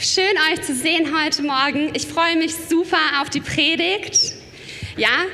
[0.00, 1.90] Schön euch zu sehen heute Morgen.
[1.92, 4.32] Ich freue mich super auf die Predigt.
[4.96, 5.24] Ja,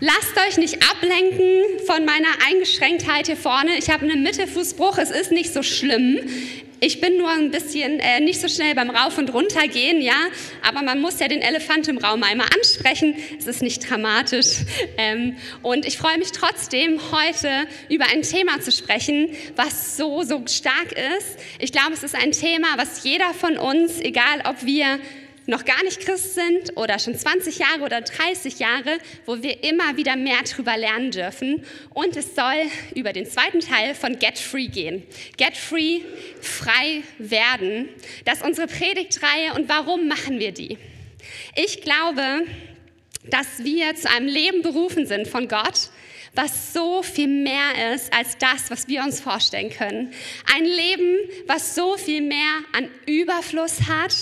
[0.00, 3.76] lasst euch nicht ablenken von meiner Eingeschränktheit hier vorne.
[3.76, 6.18] Ich habe einen Mittelfußbruch, es ist nicht so schlimm.
[6.78, 10.26] Ich bin nur ein bisschen äh, nicht so schnell beim Rauf und Runter gehen, ja,
[10.62, 13.16] aber man muss ja den Elefant im Raum einmal ansprechen.
[13.38, 14.58] Es ist nicht dramatisch.
[14.98, 17.48] Ähm, und ich freue mich trotzdem, heute
[17.88, 21.38] über ein Thema zu sprechen, was so, so stark ist.
[21.58, 24.98] Ich glaube, es ist ein Thema, was jeder von uns, egal ob wir
[25.46, 29.96] noch gar nicht Christ sind oder schon 20 Jahre oder 30 Jahre, wo wir immer
[29.96, 31.64] wieder mehr darüber lernen dürfen.
[31.94, 32.64] Und es soll
[32.94, 35.02] über den zweiten Teil von Get Free gehen.
[35.36, 36.00] Get Free,
[36.40, 37.88] frei werden.
[38.24, 40.78] Das ist unsere Predigtreihe und warum machen wir die?
[41.54, 42.46] Ich glaube,
[43.24, 45.90] dass wir zu einem Leben berufen sind von Gott,
[46.34, 50.12] was so viel mehr ist als das, was wir uns vorstellen können.
[50.54, 51.16] Ein Leben,
[51.46, 54.14] was so viel mehr an Überfluss hat,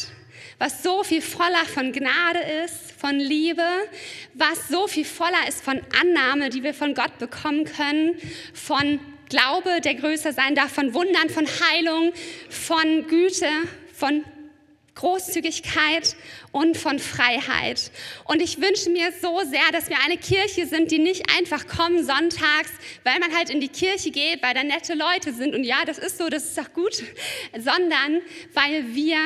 [0.64, 3.66] was so viel voller von Gnade ist, von Liebe,
[4.32, 8.14] was so viel voller ist von Annahme, die wir von Gott bekommen können,
[8.54, 8.98] von
[9.28, 12.14] Glaube, der größer sein darf, von Wundern, von Heilung,
[12.48, 13.46] von Güte,
[13.92, 14.24] von
[14.94, 16.16] Großzügigkeit
[16.50, 17.90] und von Freiheit.
[18.24, 22.02] Und ich wünsche mir so sehr, dass wir eine Kirche sind, die nicht einfach kommen
[22.06, 22.70] sonntags,
[23.02, 25.54] weil man halt in die Kirche geht, weil da nette Leute sind.
[25.54, 27.02] Und ja, das ist so, das ist auch gut,
[27.52, 28.22] sondern
[28.54, 29.18] weil wir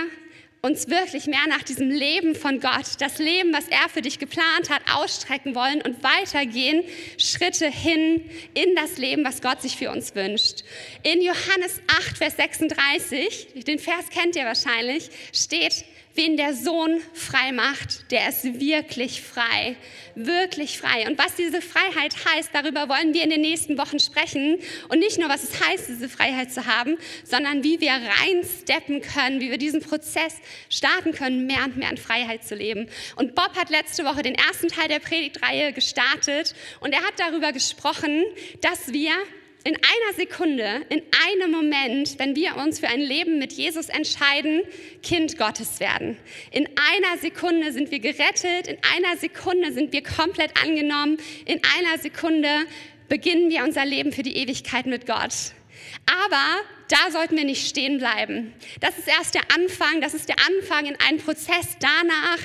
[0.60, 4.70] uns wirklich mehr nach diesem Leben von Gott, das Leben, was er für dich geplant
[4.70, 6.82] hat, ausstrecken wollen und weitergehen,
[7.16, 10.64] Schritte hin in das Leben, was Gott sich für uns wünscht.
[11.04, 15.84] In Johannes 8, Vers 36, den Vers kennt ihr wahrscheinlich, steht,
[16.18, 19.76] wen der Sohn frei macht, der ist wirklich frei,
[20.16, 21.06] wirklich frei.
[21.06, 24.58] Und was diese Freiheit heißt, darüber wollen wir in den nächsten Wochen sprechen.
[24.88, 29.40] Und nicht nur, was es heißt, diese Freiheit zu haben, sondern wie wir reinsteppen können,
[29.40, 30.34] wie wir diesen Prozess
[30.68, 32.88] starten können, mehr und mehr in Freiheit zu leben.
[33.14, 37.52] Und Bob hat letzte Woche den ersten Teil der Predigtreihe gestartet und er hat darüber
[37.52, 38.24] gesprochen,
[38.60, 39.12] dass wir
[39.64, 44.62] in einer Sekunde, in einem Moment, wenn wir uns für ein Leben mit Jesus entscheiden,
[45.02, 46.16] Kind Gottes werden.
[46.50, 51.98] In einer Sekunde sind wir gerettet, in einer Sekunde sind wir komplett angenommen, in einer
[51.98, 52.48] Sekunde
[53.08, 55.52] beginnen wir unser Leben für die Ewigkeit mit Gott.
[56.06, 58.54] Aber da sollten wir nicht stehen bleiben.
[58.80, 62.38] Das ist erst der Anfang, das ist der Anfang in einem Prozess danach,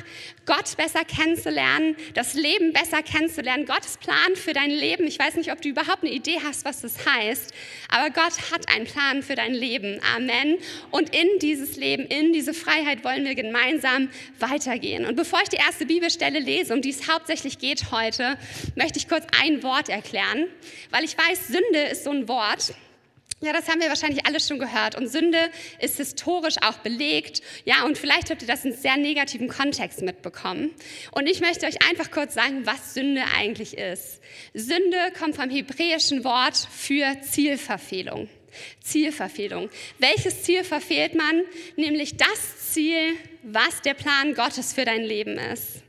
[0.45, 5.07] Gott besser kennenzulernen, das Leben besser kennenzulernen, Gottes Plan für dein Leben.
[5.07, 7.53] Ich weiß nicht, ob du überhaupt eine Idee hast, was das heißt,
[7.87, 10.01] aber Gott hat einen Plan für dein Leben.
[10.13, 10.57] Amen.
[10.91, 15.05] Und in dieses Leben, in diese Freiheit wollen wir gemeinsam weitergehen.
[15.05, 18.37] Und bevor ich die erste Bibelstelle lese, um die es hauptsächlich geht heute,
[18.75, 20.47] möchte ich kurz ein Wort erklären,
[20.89, 22.73] weil ich weiß, Sünde ist so ein Wort,
[23.43, 24.95] ja, das haben wir wahrscheinlich alle schon gehört.
[24.95, 25.37] Und Sünde
[25.79, 27.41] ist historisch auch belegt.
[27.65, 30.71] Ja, und vielleicht habt ihr das in sehr negativen Kontext mitbekommen.
[31.11, 34.21] Und ich möchte euch einfach kurz sagen, was Sünde eigentlich ist.
[34.53, 38.29] Sünde kommt vom hebräischen Wort für Zielverfehlung.
[38.81, 39.69] Zielverfehlung.
[39.99, 41.41] Welches Ziel verfehlt man?
[41.75, 45.83] Nämlich das Ziel, was der Plan Gottes für dein Leben ist.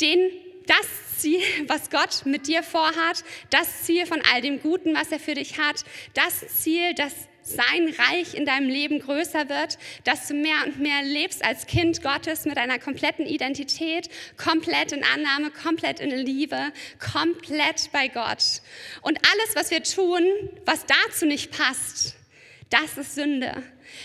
[0.00, 0.18] Den,
[0.66, 5.20] das Ziel, was Gott mit dir vorhat, das Ziel von all dem Guten, was er
[5.20, 5.84] für dich hat,
[6.14, 7.12] das Ziel, dass
[7.42, 12.02] sein Reich in deinem Leben größer wird, dass du mehr und mehr lebst als Kind
[12.02, 18.62] Gottes mit einer kompletten Identität, komplett in Annahme, komplett in Liebe, komplett bei Gott.
[19.02, 20.22] Und alles, was wir tun,
[20.66, 22.16] was dazu nicht passt,
[22.70, 23.62] das ist Sünde.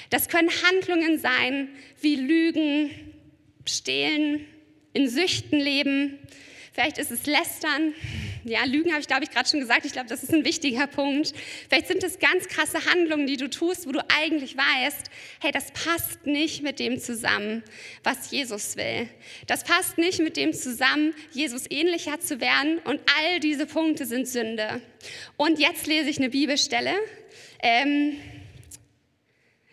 [0.10, 1.70] Das können Handlungen sein
[2.00, 2.92] wie Lügen,
[3.66, 4.46] Stehlen,
[4.94, 6.20] in Süchten leben,
[6.74, 7.94] Vielleicht ist es Lästern.
[8.46, 9.86] Ja, Lügen habe ich, glaube ich, gerade schon gesagt.
[9.86, 11.32] Ich glaube, das ist ein wichtiger Punkt.
[11.70, 15.72] Vielleicht sind es ganz krasse Handlungen, die du tust, wo du eigentlich weißt, hey, das
[15.72, 17.64] passt nicht mit dem zusammen,
[18.04, 19.08] was Jesus will.
[19.46, 22.80] Das passt nicht mit dem zusammen, Jesus ähnlicher zu werden.
[22.80, 24.82] Und all diese Punkte sind Sünde.
[25.38, 26.96] Und jetzt lese ich eine Bibelstelle.
[27.62, 28.18] Ähm,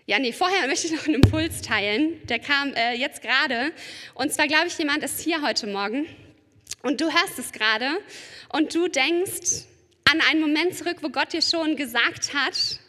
[0.04, 2.20] ja, nee, vorher möchte ich noch einen Impuls teilen.
[2.26, 3.72] Der kam äh, jetzt gerade.
[4.14, 6.06] Und zwar glaube ich, jemand ist hier heute Morgen
[6.82, 7.88] und du hörst es gerade.
[8.48, 9.64] Und du denkst
[10.10, 12.80] an einen Moment zurück, wo Gott dir schon gesagt hat,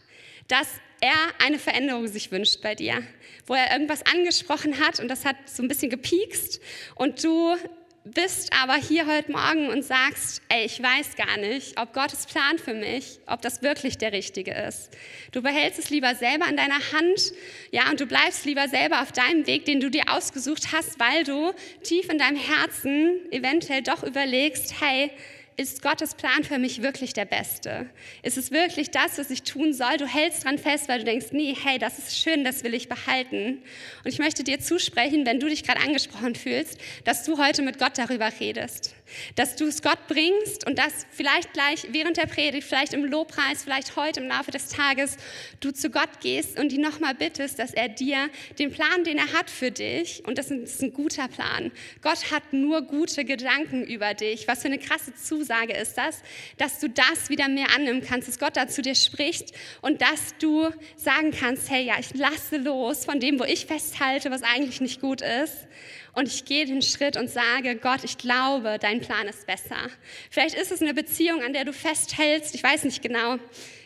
[0.48, 0.68] dass
[1.02, 3.04] er eine Veränderung sich wünscht bei dir,
[3.48, 6.62] wo er irgendwas angesprochen hat und das hat so ein bisschen gepiekst.
[6.96, 7.56] Und du
[8.04, 12.58] bist aber hier heute Morgen und sagst, ey, ich weiß gar nicht, ob Gottes Plan
[12.58, 14.90] für mich, ob das wirklich der richtige ist.
[15.32, 17.34] Du behältst es lieber selber in deiner Hand,
[17.72, 21.24] ja, und du bleibst lieber selber auf deinem Weg, den du dir ausgesucht hast, weil
[21.24, 21.54] du
[21.84, 25.12] tief in deinem Herzen eventuell doch überlegst, hey,
[25.58, 27.90] ist Gottes Plan für mich wirklich der beste?
[28.24, 29.98] Ist es wirklich das, was ich tun soll?
[29.98, 32.90] Du hältst dran fest, weil du denkst, nee, hey, das ist schön, das will ich
[32.90, 33.62] behalten.
[34.04, 37.80] Und ich möchte dir zusprechen, wenn du dich gerade angesprochen fühlst, dass du heute mit
[37.80, 38.96] Gott darüber redest
[39.36, 43.64] dass du es Gott bringst und dass vielleicht gleich während der Predigt, vielleicht im Lobpreis,
[43.64, 45.18] vielleicht heute im Laufe des Tages
[45.60, 49.34] du zu Gott gehst und ihn nochmal bittest, dass er dir den Plan, den er
[49.34, 51.72] hat für dich, und das ist ein guter Plan.
[52.02, 54.48] Gott hat nur gute Gedanken über dich.
[54.48, 56.22] Was für eine krasse Zusage ist das,
[56.58, 59.52] dass du das wieder mehr annehmen kannst, dass Gott dazu dir spricht
[59.82, 64.32] und dass du sagen kannst, hey, ja, ich lasse los von dem, wo ich festhalte,
[64.32, 65.68] was eigentlich nicht gut ist
[66.14, 69.90] und ich gehe den Schritt und sage, Gott, ich glaube, dein Plan ist besser.
[70.30, 73.38] Vielleicht ist es eine Beziehung, an der du festhältst, ich weiß nicht genau.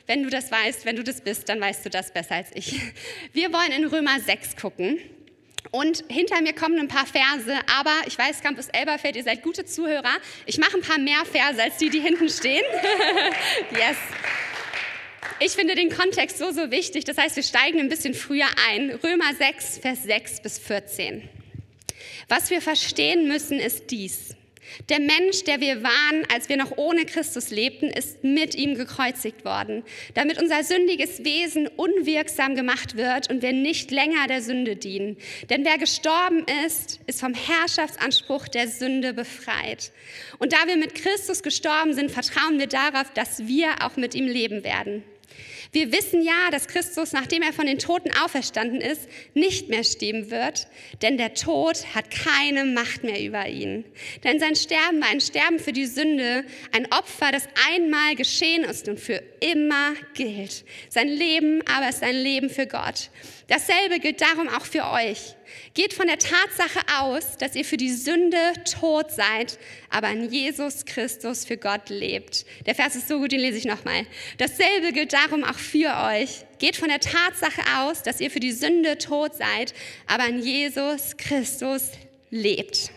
[0.08, 2.80] Wenn du das weißt, wenn du das bist, dann weißt du das besser als ich.
[3.34, 5.00] Wir wollen in Römer 6 gucken.
[5.76, 9.66] Und hinter mir kommen ein paar Verse, aber ich weiß, Campus Elberfeld, ihr seid gute
[9.66, 10.14] Zuhörer.
[10.46, 12.64] Ich mache ein paar mehr Verse als die, die hinten stehen.
[13.72, 13.98] yes.
[15.42, 17.04] Ich finde den Kontext so, so wichtig.
[17.04, 18.92] Das heißt, wir steigen ein bisschen früher ein.
[19.04, 21.28] Römer 6, Vers 6 bis 14.
[22.30, 24.35] Was wir verstehen müssen, ist dies.
[24.90, 29.46] Der Mensch, der wir waren, als wir noch ohne Christus lebten, ist mit ihm gekreuzigt
[29.46, 29.84] worden,
[30.14, 35.18] damit unser sündiges Wesen unwirksam gemacht wird und wir nicht länger der Sünde dienen.
[35.50, 39.92] Denn wer gestorben ist, ist vom Herrschaftsanspruch der Sünde befreit.
[40.40, 44.28] Und da wir mit Christus gestorben sind, vertrauen wir darauf, dass wir auch mit ihm
[44.28, 45.04] leben werden.
[45.76, 50.32] Wir wissen ja, dass Christus, nachdem er von den Toten auferstanden ist, nicht mehr sterben
[50.32, 50.68] wird,
[51.02, 53.84] denn der Tod hat keine Macht mehr über ihn.
[54.24, 58.88] Denn sein Sterben war ein Sterben für die Sünde, ein Opfer, das einmal geschehen ist
[58.88, 60.64] und für immer gilt.
[60.88, 63.10] Sein Leben aber ist ein Leben für Gott.
[63.48, 65.36] Dasselbe gilt darum auch für euch.
[65.76, 69.60] Geht von der Tatsache aus, dass ihr für die Sünde tot seid,
[69.92, 72.46] aber in Jesus Christus für Gott lebt.
[72.66, 74.08] Der Vers ist so gut, den lese ich nochmal.
[74.40, 76.46] Dasselbe gilt darum auch für euch.
[76.58, 79.74] Geht von der Tatsache aus, dass ihr für die Sünde tot seid,
[80.08, 81.92] aber in Jesus Christus
[82.32, 82.92] lebt.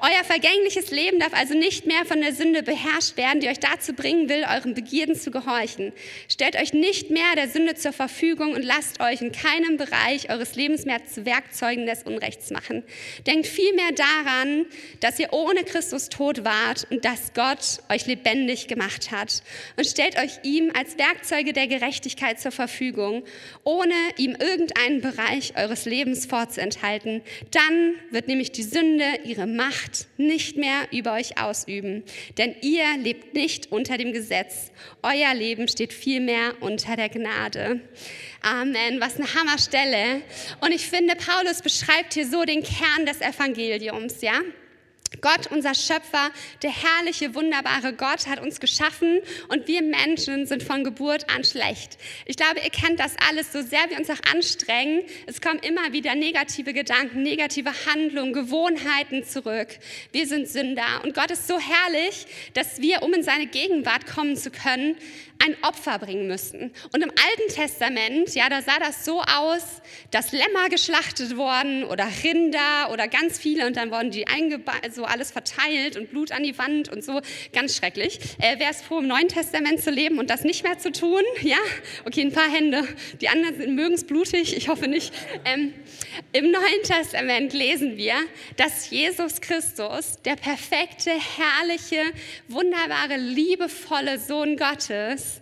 [0.00, 3.92] Euer vergängliches Leben darf also nicht mehr von der Sünde beherrscht werden, die euch dazu
[3.92, 5.92] bringen will, euren Begierden zu gehorchen.
[6.28, 10.54] Stellt euch nicht mehr der Sünde zur Verfügung und lasst euch in keinem Bereich eures
[10.54, 12.82] Lebens mehr zu Werkzeugen des Unrechts machen.
[13.26, 14.66] Denkt vielmehr daran,
[15.00, 19.42] dass ihr ohne Christus tot wart und dass Gott euch lebendig gemacht hat.
[19.76, 23.24] Und stellt euch ihm als Werkzeuge der Gerechtigkeit zur Verfügung,
[23.64, 27.22] ohne ihm irgendeinen Bereich eures Lebens vorzuenthalten.
[27.50, 32.02] Dann wird nämlich die Sünde ihre Macht nicht mehr über euch ausüben,
[32.36, 34.72] denn ihr lebt nicht unter dem Gesetz.
[35.02, 37.80] Euer Leben steht vielmehr unter der Gnade.
[38.42, 40.22] Amen, was eine Hammerstelle.
[40.60, 44.40] Und ich finde, Paulus beschreibt hier so den Kern des Evangeliums, ja?
[45.20, 46.30] Gott, unser Schöpfer,
[46.62, 51.98] der herrliche, wunderbare Gott hat uns geschaffen und wir Menschen sind von Geburt an schlecht.
[52.26, 55.02] Ich glaube, ihr kennt das alles, so sehr wir uns auch anstrengen.
[55.26, 59.68] Es kommen immer wieder negative Gedanken, negative Handlungen, Gewohnheiten zurück.
[60.12, 64.36] Wir sind Sünder und Gott ist so herrlich, dass wir, um in seine Gegenwart kommen
[64.36, 64.96] zu können,
[65.46, 66.72] ein Opfer bringen müssen.
[66.92, 72.06] Und im Alten Testament, ja, da sah das so aus, dass Lämmer geschlachtet wurden oder
[72.22, 74.24] Rinder oder ganz viele und dann wurden die
[74.90, 77.20] so alles verteilt und Blut an die Wand und so.
[77.52, 78.18] Ganz schrecklich.
[78.38, 81.22] Äh, Wäre es froh, im Neuen Testament zu leben und das nicht mehr zu tun?
[81.42, 81.58] Ja?
[82.04, 82.82] Okay, ein paar Hände.
[83.20, 85.12] Die anderen mögen es blutig, ich hoffe nicht.
[85.44, 85.72] Ähm,
[86.32, 88.14] Im Neuen Testament lesen wir,
[88.56, 92.02] dass Jesus Christus, der perfekte, herrliche,
[92.48, 95.35] wunderbare, liebevolle Sohn Gottes,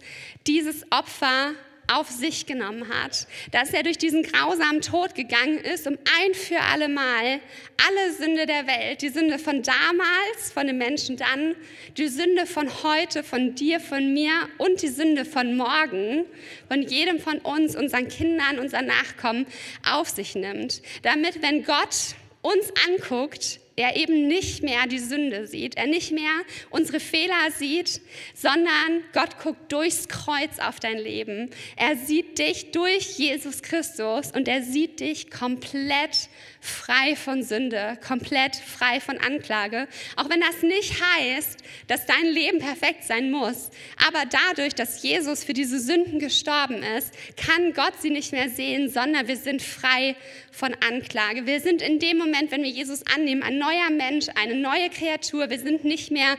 [0.47, 1.55] dieses Opfer
[1.93, 6.61] auf sich genommen hat, dass er durch diesen grausamen Tod gegangen ist, um ein für
[6.61, 7.41] alle Mal
[7.87, 11.55] alle Sünde der Welt, die Sünde von damals, von den Menschen dann,
[11.97, 16.25] die Sünde von heute, von dir, von mir und die Sünde von morgen,
[16.69, 19.47] von jedem von uns, unseren Kindern, unseren Nachkommen
[19.91, 25.77] auf sich nimmt, damit wenn Gott uns anguckt, er eben nicht mehr die Sünde sieht,
[25.77, 26.31] er nicht mehr
[26.71, 28.01] unsere Fehler sieht,
[28.35, 31.51] sondern Gott guckt durchs Kreuz auf dein Leben.
[31.77, 36.29] Er sieht dich durch Jesus Christus und er sieht dich komplett
[36.65, 39.87] frei von Sünde, komplett frei von Anklage.
[40.17, 43.71] Auch wenn das nicht heißt, dass dein Leben perfekt sein muss.
[44.09, 48.89] Aber dadurch, dass Jesus für diese Sünden gestorben ist, kann Gott sie nicht mehr sehen,
[48.89, 50.17] sondern wir sind frei
[50.53, 51.47] von Anklage.
[51.47, 55.51] Wir sind in dem Moment, wenn wir Jesus annehmen, ein neuer Mensch, eine neue Kreatur.
[55.51, 56.39] Wir sind nicht mehr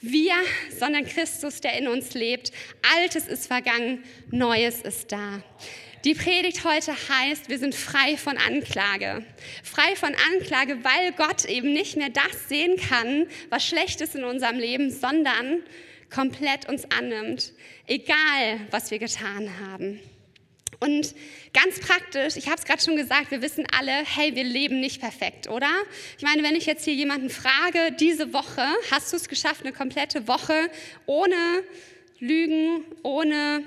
[0.00, 0.34] wir,
[0.70, 2.52] sondern Christus, der in uns lebt.
[2.96, 5.42] Altes ist vergangen, Neues ist da.
[6.04, 9.24] Die Predigt heute heißt, wir sind frei von Anklage.
[9.62, 14.22] Frei von Anklage, weil Gott eben nicht mehr das sehen kann, was schlecht ist in
[14.22, 15.62] unserem Leben, sondern
[16.14, 17.54] komplett uns annimmt,
[17.86, 19.98] egal was wir getan haben.
[20.78, 21.14] Und
[21.54, 25.00] ganz praktisch, ich habe es gerade schon gesagt, wir wissen alle, hey, wir leben nicht
[25.00, 25.70] perfekt, oder?
[26.18, 29.72] Ich meine, wenn ich jetzt hier jemanden frage, diese Woche, hast du es geschafft, eine
[29.72, 30.68] komplette Woche
[31.06, 31.62] ohne
[32.18, 33.64] Lügen, ohne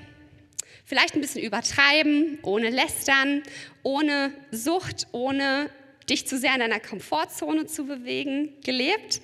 [0.88, 3.44] vielleicht ein bisschen übertreiben, ohne lästern,
[3.84, 5.70] ohne Sucht, ohne
[6.10, 9.22] dich zu sehr in deiner Komfortzone zu bewegen, gelebt?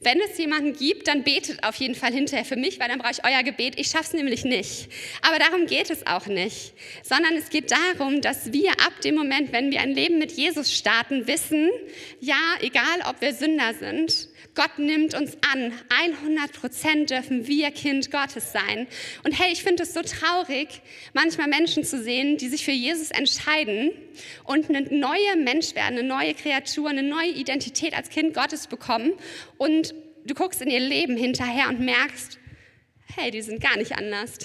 [0.00, 3.12] Wenn es jemanden gibt, dann betet auf jeden Fall hinterher für mich, weil dann brauche
[3.12, 3.80] ich euer Gebet.
[3.80, 4.88] Ich schaffe es nämlich nicht.
[5.22, 9.50] Aber darum geht es auch nicht, sondern es geht darum, dass wir ab dem Moment,
[9.50, 11.68] wenn wir ein Leben mit Jesus starten, wissen,
[12.20, 15.72] ja, egal ob wir Sünder sind, Gott nimmt uns an.
[15.88, 18.86] 100 Prozent dürfen wir Kind Gottes sein.
[19.24, 20.80] Und hey, ich finde es so traurig,
[21.12, 23.92] manchmal Menschen zu sehen, die sich für Jesus entscheiden
[24.44, 29.12] und eine neue Mensch werden, eine neue Kreatur, eine neue Identität als Kind Gottes bekommen.
[29.58, 32.38] Und du guckst in ihr Leben hinterher und merkst,
[33.16, 34.38] hey, die sind gar nicht anders.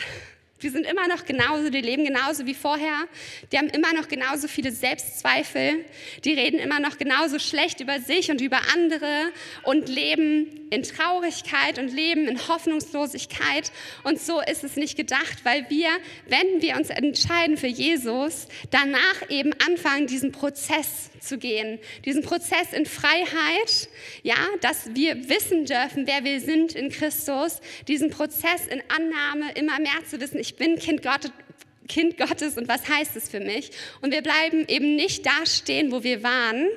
[0.63, 3.07] Die sind immer noch genauso, die leben genauso wie vorher.
[3.51, 5.83] Die haben immer noch genauso viele Selbstzweifel.
[6.23, 9.31] Die reden immer noch genauso schlecht über sich und über andere
[9.63, 13.71] und leben in Traurigkeit und leben in Hoffnungslosigkeit.
[14.03, 15.89] Und so ist es nicht gedacht, weil wir,
[16.27, 22.73] wenn wir uns entscheiden für Jesus, danach eben anfangen, diesen Prozess zu gehen, diesen Prozess
[22.73, 23.89] in Freiheit,
[24.23, 29.79] ja, dass wir wissen dürfen, wer wir sind in Christus, diesen Prozess in Annahme immer
[29.79, 31.31] mehr zu wissen, ich bin Kind Gottes,
[31.87, 33.71] Kind Gottes und was heißt es für mich?
[34.01, 36.67] Und wir bleiben eben nicht da stehen, wo wir waren,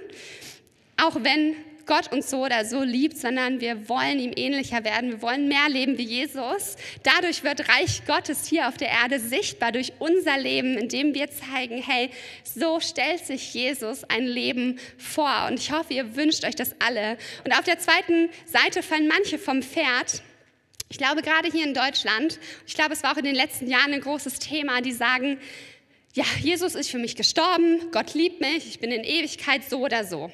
[0.97, 1.57] auch wenn
[1.87, 5.11] Gott uns so oder so liebt, sondern wir wollen ihm ähnlicher werden.
[5.11, 6.77] Wir wollen mehr leben wie Jesus.
[7.03, 11.81] Dadurch wird Reich Gottes hier auf der Erde sichtbar durch unser Leben, indem wir zeigen,
[11.81, 12.11] hey,
[12.43, 15.47] so stellt sich Jesus ein Leben vor.
[15.49, 17.17] Und ich hoffe, ihr wünscht euch das alle.
[17.45, 20.23] Und auf der zweiten Seite fallen manche vom Pferd.
[20.89, 23.93] Ich glaube, gerade hier in Deutschland, ich glaube, es war auch in den letzten Jahren
[23.93, 25.39] ein großes Thema, die sagen,
[26.15, 30.05] ja, Jesus ist für mich gestorben, Gott liebt mich, ich bin in Ewigkeit so oder
[30.05, 30.31] so.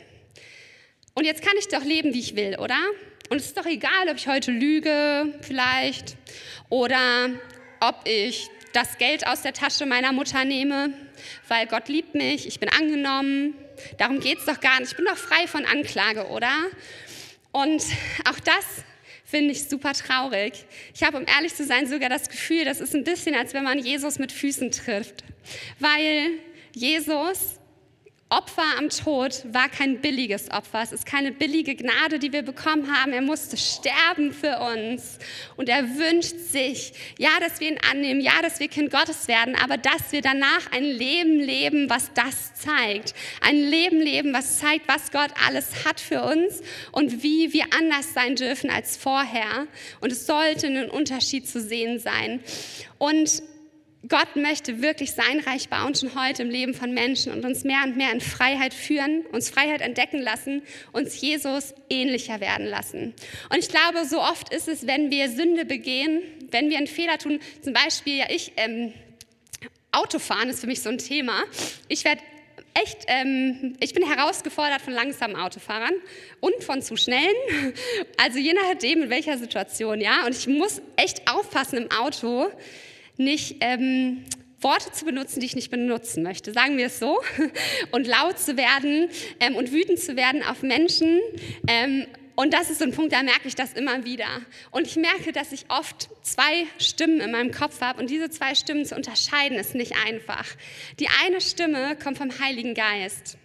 [1.14, 2.78] Und jetzt kann ich doch leben, wie ich will, oder?
[3.28, 6.16] Und es ist doch egal, ob ich heute lüge vielleicht
[6.68, 7.30] oder
[7.80, 10.92] ob ich das Geld aus der Tasche meiner Mutter nehme,
[11.48, 13.54] weil Gott liebt mich, ich bin angenommen.
[13.98, 14.92] Darum geht es doch gar nicht.
[14.92, 16.52] Ich bin doch frei von Anklage, oder?
[17.52, 17.82] Und
[18.28, 18.84] auch das
[19.24, 20.52] finde ich super traurig.
[20.94, 23.64] Ich habe, um ehrlich zu sein, sogar das Gefühl, das ist ein bisschen, als wenn
[23.64, 25.24] man Jesus mit Füßen trifft.
[25.78, 26.30] Weil
[26.74, 27.58] Jesus
[28.32, 30.80] Opfer am Tod war kein billiges Opfer.
[30.82, 33.12] Es ist keine billige Gnade, die wir bekommen haben.
[33.12, 35.18] Er musste sterben für uns.
[35.56, 39.54] Und er wünscht sich, ja, dass wir ihn annehmen, ja, dass wir Kind Gottes werden,
[39.54, 43.12] aber dass wir danach ein Leben leben, was das zeigt.
[43.42, 48.14] Ein Leben leben, was zeigt, was Gott alles hat für uns und wie wir anders
[48.14, 49.66] sein dürfen als vorher.
[50.00, 52.40] Und es sollte ein Unterschied zu sehen sein.
[52.96, 53.42] Und
[54.08, 57.82] Gott möchte wirklich sein Reich bauen schon heute im Leben von Menschen und uns mehr
[57.84, 63.14] und mehr in Freiheit führen, uns Freiheit entdecken lassen, uns Jesus ähnlicher werden lassen.
[63.48, 67.18] Und ich glaube, so oft ist es, wenn wir Sünde begehen, wenn wir einen Fehler
[67.18, 68.92] tun, zum Beispiel, ja, ich, ähm,
[69.92, 71.42] Autofahren ist für mich so ein Thema.
[71.86, 72.22] Ich werde
[72.74, 75.94] echt, ähm, ich bin herausgefordert von langsamen Autofahrern
[76.40, 77.36] und von zu schnellen.
[78.16, 80.24] Also je nachdem, in welcher Situation, ja.
[80.26, 82.50] Und ich muss echt aufpassen im Auto,
[83.16, 84.24] nicht ähm,
[84.60, 87.20] Worte zu benutzen, die ich nicht benutzen möchte, sagen wir es so,
[87.90, 89.08] und laut zu werden
[89.40, 91.20] ähm, und wütend zu werden auf Menschen.
[91.68, 94.26] Ähm, und das ist so ein Punkt, da merke ich das immer wieder.
[94.70, 98.54] Und ich merke, dass ich oft zwei Stimmen in meinem Kopf habe und diese zwei
[98.54, 100.46] Stimmen zu unterscheiden ist nicht einfach.
[100.98, 103.36] Die eine Stimme kommt vom Heiligen Geist,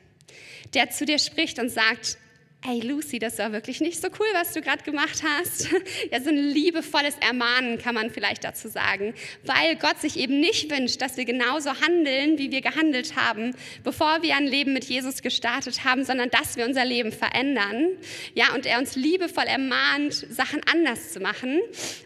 [0.74, 2.18] der zu dir spricht und sagt,
[2.62, 5.70] hey Lucy, das war wirklich nicht so cool, was du gerade gemacht hast.
[6.12, 10.70] Ja, so ein liebevolles Ermahnen kann man vielleicht dazu sagen, weil Gott sich eben nicht
[10.72, 15.22] wünscht, dass wir genauso handeln, wie wir gehandelt haben, bevor wir ein Leben mit Jesus
[15.22, 17.88] gestartet haben, sondern dass wir unser Leben verändern.
[18.36, 21.60] Ja, und er uns liebevoll ermahnt, Sachen anders zu machen.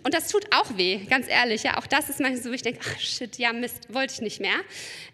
[0.03, 1.63] Und das tut auch weh, ganz ehrlich.
[1.63, 4.21] Ja, auch das ist manchmal so, wo ich denke, ach shit, ja Mist, wollte ich
[4.21, 4.59] nicht mehr.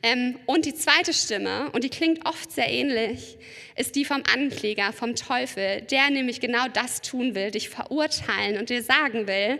[0.03, 3.37] Ähm, und die zweite Stimme, und die klingt oft sehr ähnlich,
[3.77, 8.69] ist die vom Ankläger, vom Teufel, der nämlich genau das tun will, dich verurteilen und
[8.69, 9.59] dir sagen will,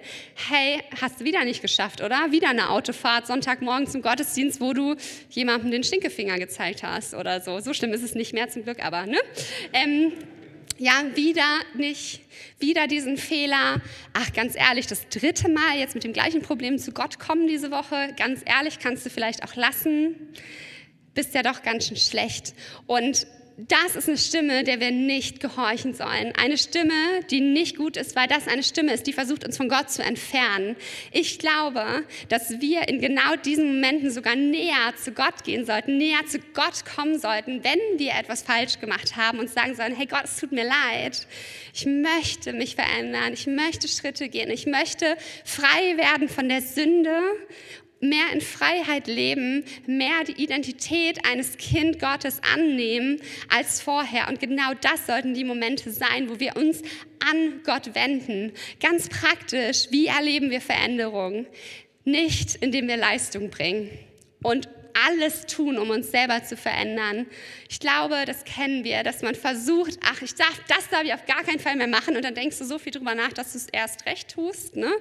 [0.50, 2.32] hey, hast du wieder nicht geschafft, oder?
[2.32, 4.96] Wieder eine Autofahrt Sonntagmorgen zum Gottesdienst, wo du
[5.30, 7.60] jemandem den Stinkefinger gezeigt hast oder so.
[7.60, 9.20] So schlimm ist es nicht mehr zum Glück, aber ne?
[9.72, 10.12] Ähm,
[10.80, 12.22] ja, wieder nicht,
[12.60, 13.82] wieder diesen Fehler.
[14.14, 17.72] Ach, ganz ehrlich, das dritte Mal jetzt mit dem gleichen Problem zu Gott kommen diese
[17.72, 18.14] Woche.
[18.18, 20.16] Ganz ehrlich, kannst du vielleicht auch lassen.
[21.14, 22.54] bist ja doch ganz schön schlecht.
[22.86, 23.26] Und
[23.58, 26.32] das ist eine Stimme, der wir nicht gehorchen sollen.
[26.38, 26.94] Eine Stimme,
[27.32, 30.04] die nicht gut ist, weil das eine Stimme ist, die versucht, uns von Gott zu
[30.04, 30.76] entfernen.
[31.12, 36.24] Ich glaube, dass wir in genau diesen Momenten sogar näher zu Gott gehen sollten, näher
[36.28, 40.26] zu Gott kommen sollten, wenn wir etwas falsch gemacht haben und sagen sollen, hey Gott,
[40.26, 41.26] es tut mir leid.
[41.74, 43.34] Ich möchte mich verändern.
[43.34, 44.52] Ich möchte Schritte gehen.
[44.52, 47.22] Ich möchte frei werden von der Sünde
[48.00, 54.28] mehr in Freiheit leben, mehr die Identität eines Kind Gottes annehmen als vorher.
[54.28, 56.82] Und genau das sollten die Momente sein, wo wir uns
[57.20, 58.52] an Gott wenden.
[58.80, 61.48] Ganz praktisch, wie erleben wir Veränderung?
[62.06, 63.90] Nicht, indem wir Leistung bringen.
[64.44, 64.70] Und
[65.06, 67.28] alles tun, um uns selber zu verändern.
[67.70, 71.26] Ich glaube, das kennen wir, dass man versucht, ach, ich darf, das darf ich auf
[71.26, 73.58] gar keinen Fall mehr machen und dann denkst du so viel drüber nach, dass du
[73.58, 74.76] es erst recht tust.
[74.76, 74.92] Ne?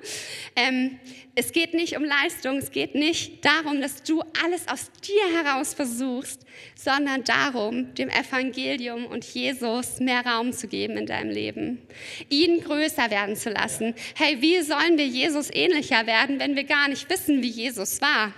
[0.55, 0.99] Ähm,
[1.35, 5.75] es geht nicht um Leistung, es geht nicht darum, dass du alles aus dir heraus
[5.75, 6.43] versuchst,
[6.75, 11.83] sondern darum, dem Evangelium und Jesus mehr Raum zu geben in deinem Leben,
[12.29, 13.95] ihn größer werden zu lassen.
[14.15, 18.33] Hey, wie sollen wir Jesus ähnlicher werden, wenn wir gar nicht wissen, wie Jesus war?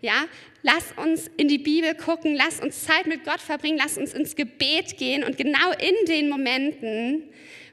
[0.00, 0.26] Ja,
[0.66, 4.34] lass uns in die Bibel gucken, lass uns Zeit mit Gott verbringen, lass uns ins
[4.34, 7.22] Gebet gehen und genau in den Momenten,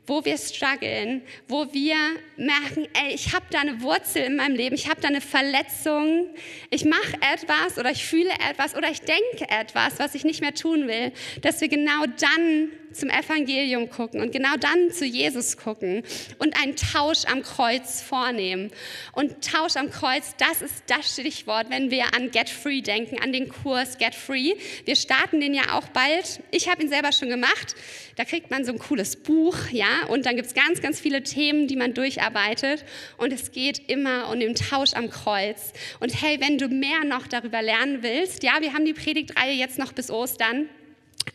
[0.06, 1.96] wo wir strugglen, wo wir
[2.38, 6.30] merken, ey, ich habe da eine Wurzel in meinem Leben, ich habe da eine Verletzung,
[6.70, 10.54] ich mache etwas oder ich fühle etwas oder ich denke etwas, was ich nicht mehr
[10.54, 16.04] tun will, dass wir genau dann zum Evangelium gucken und genau dann zu Jesus gucken
[16.38, 18.72] und einen Tausch am Kreuz vornehmen.
[19.14, 23.34] Und Tausch am Kreuz, das ist das Stichwort, wenn wir an Get Free denken, an
[23.34, 24.54] den Kurs Get Free.
[24.86, 26.42] Wir starten den ja auch bald.
[26.52, 27.76] Ich habe ihn selber schon gemacht.
[28.16, 31.24] Da kriegt man so ein cooles Buch, ja, und dann gibt es ganz, ganz viele
[31.24, 32.86] Themen, die man durcharbeitet.
[33.18, 35.74] Und es geht immer um den Tausch am Kreuz.
[36.00, 39.80] Und hey, wenn du mehr noch darüber lernen willst, ja, wir haben die Predigtreihe jetzt
[39.80, 40.70] noch bis Ostern.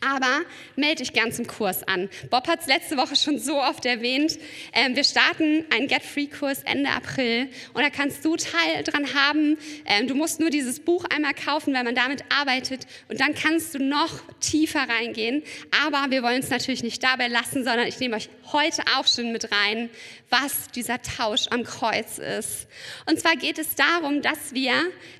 [0.01, 0.41] Aber
[0.77, 2.09] melde dich gern zum Kurs an.
[2.29, 4.37] Bob hat es letzte Woche schon so oft erwähnt.
[4.73, 9.57] Ähm, wir starten einen Get-Free-Kurs Ende April und da kannst du Teil dran haben.
[9.85, 13.75] Ähm, du musst nur dieses Buch einmal kaufen, wenn man damit arbeitet und dann kannst
[13.75, 15.43] du noch tiefer reingehen.
[15.83, 19.33] Aber wir wollen es natürlich nicht dabei lassen, sondern ich nehme euch heute auch schon
[19.33, 19.89] mit rein,
[20.29, 22.67] was dieser Tausch am Kreuz ist.
[23.05, 24.73] Und zwar geht es darum, dass wir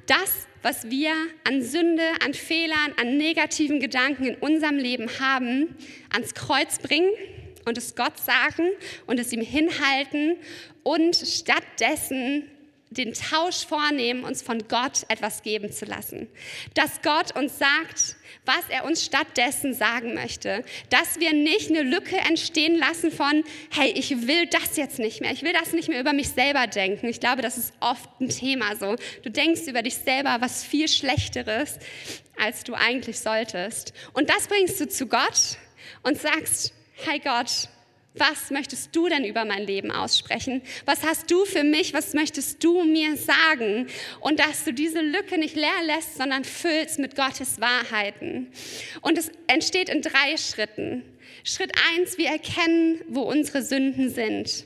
[0.06, 1.14] das was wir
[1.46, 5.76] an Sünde, an Fehlern, an negativen Gedanken in unserem Leben haben,
[6.12, 7.12] ans Kreuz bringen
[7.66, 8.70] und es Gott sagen
[9.06, 10.38] und es ihm hinhalten
[10.84, 12.50] und stattdessen
[12.90, 16.28] den Tausch vornehmen, uns von Gott etwas geben zu lassen.
[16.74, 18.16] Dass Gott uns sagt,
[18.50, 20.64] was er uns stattdessen sagen möchte.
[20.90, 25.32] Dass wir nicht eine Lücke entstehen lassen von, hey, ich will das jetzt nicht mehr,
[25.32, 27.08] ich will das nicht mehr über mich selber denken.
[27.08, 28.96] Ich glaube, das ist oft ein Thema so.
[29.22, 31.78] Du denkst über dich selber was viel Schlechteres,
[32.44, 33.94] als du eigentlich solltest.
[34.14, 35.58] Und das bringst du zu Gott
[36.02, 36.74] und sagst,
[37.06, 37.70] hey Gott,
[38.20, 40.62] was möchtest du denn über mein Leben aussprechen?
[40.86, 41.94] Was hast du für mich?
[41.94, 43.88] Was möchtest du mir sagen?
[44.20, 48.48] Und dass du diese Lücke nicht leer lässt, sondern füllst mit Gottes Wahrheiten.
[49.02, 51.04] Und es entsteht in drei Schritten.
[51.44, 54.66] Schritt eins, wir erkennen, wo unsere Sünden sind.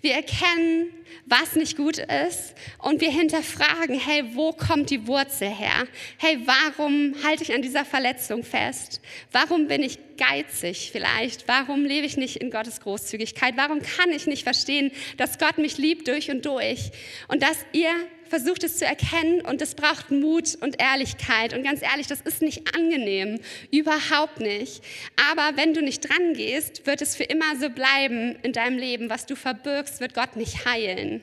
[0.00, 0.92] Wir erkennen,
[1.26, 5.86] was nicht gut ist und wir hinterfragen, hey, wo kommt die Wurzel her?
[6.18, 9.00] Hey, warum halte ich an dieser Verletzung fest?
[9.32, 11.46] Warum bin ich geizig vielleicht?
[11.48, 13.56] Warum lebe ich nicht in Gottes Großzügigkeit?
[13.56, 16.90] Warum kann ich nicht verstehen, dass Gott mich liebt durch und durch
[17.28, 17.92] und dass ihr
[18.30, 21.52] versucht es zu erkennen und es braucht Mut und Ehrlichkeit.
[21.52, 23.40] Und ganz ehrlich, das ist nicht angenehm,
[23.72, 24.82] überhaupt nicht.
[25.30, 29.10] Aber wenn du nicht dran gehst, wird es für immer so bleiben in deinem Leben.
[29.10, 31.20] Was du verbirgst, wird Gott nicht heilen.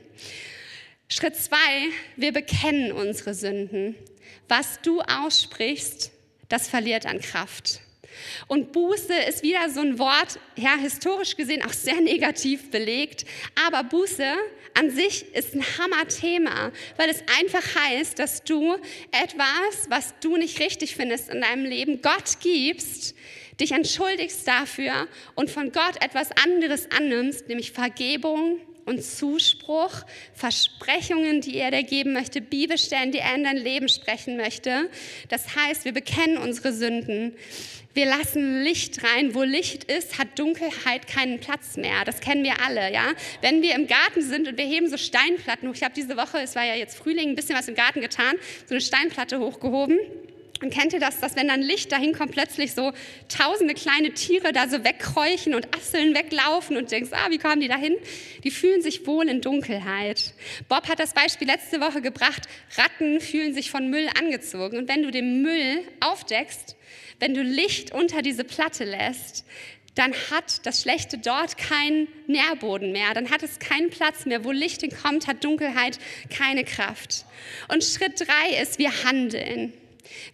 [1.09, 3.95] Schritt zwei, wir bekennen unsere Sünden.
[4.49, 6.11] Was du aussprichst,
[6.49, 7.79] das verliert an Kraft.
[8.47, 13.25] Und Buße ist wieder so ein Wort, ja, historisch gesehen auch sehr negativ belegt.
[13.67, 14.25] Aber Buße
[14.73, 18.75] an sich ist ein Hammerthema, weil es einfach heißt, dass du
[19.11, 23.15] etwas, was du nicht richtig findest in deinem Leben, Gott gibst,
[23.59, 29.91] dich entschuldigst dafür und von Gott etwas anderes annimmst, nämlich Vergebung und Zuspruch,
[30.33, 34.89] Versprechungen, die er dir geben möchte, Bibelstellen, die er in dein Leben sprechen möchte.
[35.29, 37.35] Das heißt, wir bekennen unsere Sünden.
[37.93, 39.35] Wir lassen Licht rein.
[39.35, 42.05] Wo Licht ist, hat Dunkelheit keinen Platz mehr.
[42.05, 43.11] Das kennen wir alle, ja.
[43.41, 45.75] Wenn wir im Garten sind und wir heben so Steinplatten hoch.
[45.75, 48.35] Ich habe diese Woche, es war ja jetzt Frühling, ein bisschen was im Garten getan,
[48.67, 49.99] so eine Steinplatte hochgehoben.
[50.61, 52.91] Und kennt ihr das, dass wenn dann Licht dahin kommt, plötzlich so
[53.29, 57.67] tausende kleine Tiere da so wegkräuchen und Asseln weglaufen und denkst, ah, wie kamen die
[57.67, 57.95] dahin?
[58.43, 60.33] Die fühlen sich wohl in Dunkelheit.
[60.67, 62.43] Bob hat das Beispiel letzte Woche gebracht,
[62.77, 64.77] Ratten fühlen sich von Müll angezogen.
[64.77, 66.75] Und wenn du den Müll aufdeckst,
[67.19, 69.45] wenn du Licht unter diese Platte lässt,
[69.95, 74.43] dann hat das Schlechte dort keinen Nährboden mehr, dann hat es keinen Platz mehr.
[74.43, 75.97] Wo Licht hinkommt, hat Dunkelheit
[76.29, 77.25] keine Kraft.
[77.67, 79.73] Und Schritt drei ist, wir handeln.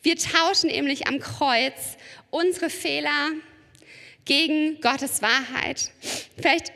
[0.02, 1.98] Wir tauschen nämlich am Kreuz
[2.30, 3.32] unsere Fehler
[4.26, 5.92] gegen Gottes Wahrheit.
[6.38, 6.72] Vielleicht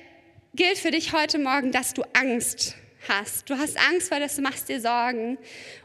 [0.54, 2.76] gilt für dich heute Morgen, dass du Angst
[3.10, 3.50] hast.
[3.50, 5.38] Du hast Angst, weil du machst dir Sorgen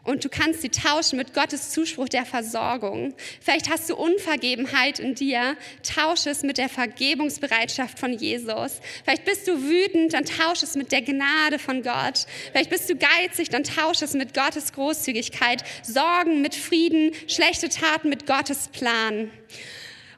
[0.04, 3.14] und du kannst sie tauschen mit Gottes Zuspruch der Versorgung.
[3.40, 8.80] Vielleicht hast du Unvergebenheit in dir, tausche es mit der Vergebungsbereitschaft von Jesus.
[9.04, 12.26] Vielleicht bist du wütend, dann tausche es mit der Gnade von Gott.
[12.50, 15.64] Vielleicht bist du geizig, dann tausche es mit Gottes Großzügigkeit.
[15.82, 19.30] Sorgen mit Frieden, schlechte Taten mit Gottes Plan.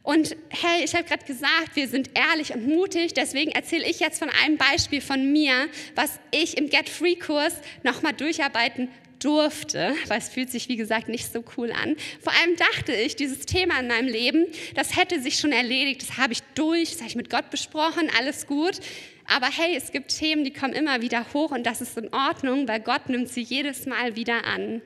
[0.04, 3.14] Und hey, ich habe gerade gesagt, wir sind ehrlich und mutig.
[3.14, 7.54] Deswegen erzähle ich jetzt von einem Beispiel von mir, was ich im Get Free Kurs
[7.82, 11.96] nochmal durcharbeiten durfte, weil es fühlt sich, wie gesagt, nicht so cool an.
[12.20, 16.18] Vor allem dachte ich, dieses Thema in meinem Leben, das hätte sich schon erledigt, das
[16.18, 18.80] habe ich durch, das habe ich mit Gott besprochen, alles gut.
[19.26, 22.68] Aber hey, es gibt Themen, die kommen immer wieder hoch und das ist in Ordnung,
[22.68, 24.82] weil Gott nimmt sie jedes Mal wieder an.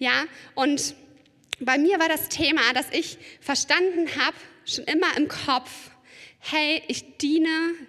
[0.00, 0.24] Ja,
[0.56, 0.96] und
[1.60, 5.70] bei mir war das Thema, dass ich verstanden habe, schon immer im Kopf,
[6.38, 7.48] hey, ich diene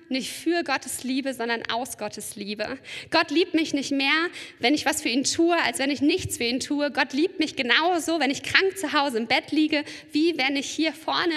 [0.10, 2.80] nicht für Gottes Liebe, sondern aus Gottes Liebe.
[3.12, 6.38] Gott liebt mich nicht mehr, wenn ich was für ihn tue, als wenn ich nichts
[6.38, 6.92] für ihn tue.
[6.92, 10.70] Gott liebt mich genauso, wenn ich krank zu Hause im Bett liege, wie wenn ich
[10.70, 11.36] hier vorne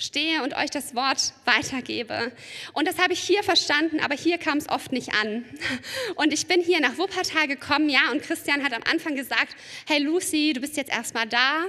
[0.00, 2.32] stehe und euch das Wort weitergebe.
[2.72, 5.44] Und das habe ich hier verstanden, aber hier kam es oft nicht an.
[6.16, 9.54] Und ich bin hier nach Wuppertal gekommen, ja, und Christian hat am Anfang gesagt,
[9.86, 11.66] hey Lucy, du bist jetzt erstmal da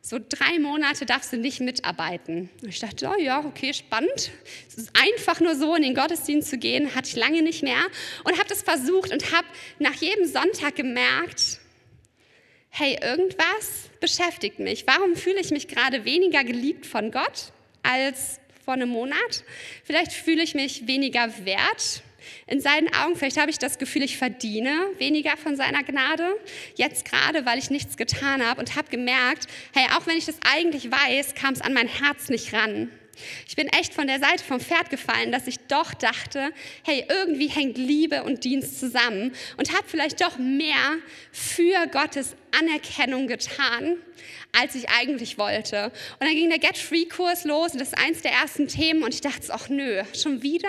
[0.00, 2.48] so drei Monate darfst du nicht mitarbeiten.
[2.62, 4.30] Und ich dachte, oh ja, okay, spannend.
[4.66, 7.84] Es ist einfach nur so, in den Gottesdienst zu gehen, hatte ich lange nicht mehr.
[8.24, 9.46] Und habe das versucht und habe
[9.78, 11.60] nach jedem Sonntag gemerkt,
[12.70, 14.86] hey, irgendwas beschäftigt mich.
[14.86, 17.52] Warum fühle ich mich gerade weniger geliebt von Gott
[17.82, 19.44] als vor einem Monat?
[19.84, 22.02] Vielleicht fühle ich mich weniger wert
[22.46, 23.16] in seinen Augen.
[23.16, 26.28] Vielleicht habe ich das Gefühl, ich verdiene weniger von seiner Gnade.
[26.74, 30.36] Jetzt gerade, weil ich nichts getan habe und habe gemerkt, hey, auch wenn ich das
[30.42, 32.90] eigentlich weiß, kam es an mein Herz nicht ran.
[33.46, 36.52] Ich bin echt von der Seite vom Pferd gefallen, dass ich doch dachte,
[36.84, 40.96] hey, irgendwie hängt Liebe und Dienst zusammen und habe vielleicht doch mehr
[41.32, 43.96] für Gottes Anerkennung getan,
[44.58, 45.86] als ich eigentlich wollte.
[46.18, 49.02] Und dann ging der Get Free Kurs los und das ist eins der ersten Themen
[49.02, 50.68] und ich dachte, ach nö, schon wieder?